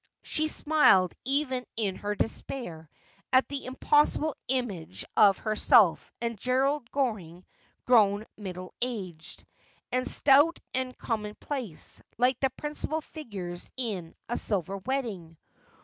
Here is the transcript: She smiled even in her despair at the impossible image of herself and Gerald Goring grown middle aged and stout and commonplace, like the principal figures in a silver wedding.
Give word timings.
She 0.23 0.47
smiled 0.47 1.13
even 1.25 1.63
in 1.77 1.97
her 1.97 2.15
despair 2.15 2.89
at 3.31 3.47
the 3.49 3.63
impossible 3.67 4.35
image 4.47 5.05
of 5.15 5.37
herself 5.37 6.11
and 6.19 6.39
Gerald 6.39 6.89
Goring 6.89 7.45
grown 7.85 8.25
middle 8.35 8.73
aged 8.81 9.45
and 9.91 10.07
stout 10.07 10.59
and 10.73 10.97
commonplace, 10.97 12.01
like 12.17 12.39
the 12.39 12.49
principal 12.49 13.01
figures 13.01 13.69
in 13.77 14.15
a 14.27 14.37
silver 14.37 14.77
wedding. 14.77 15.37